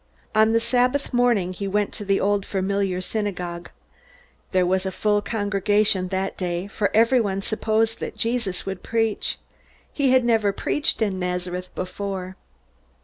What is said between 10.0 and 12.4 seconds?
had never preached in Nazareth before.